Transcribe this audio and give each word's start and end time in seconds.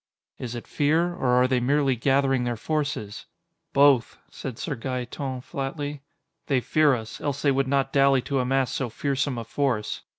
"Is 0.39 0.55
it 0.55 0.65
fear, 0.65 1.13
or 1.13 1.27
are 1.27 1.47
they 1.47 1.59
merely 1.59 1.95
gathering 1.95 2.43
their 2.43 2.55
forces?" 2.55 3.27
"Both," 3.71 4.17
said 4.31 4.57
Sir 4.57 4.75
Gaeton 4.75 5.43
flatly. 5.43 6.01
"They 6.47 6.59
fear 6.59 6.95
us, 6.95 7.21
else 7.21 7.43
they 7.43 7.51
would 7.51 7.67
not 7.67 7.93
dally 7.93 8.23
to 8.23 8.39
amass 8.39 8.71
so 8.73 8.89
fearsome 8.89 9.37
a 9.37 9.43
force. 9.43 10.01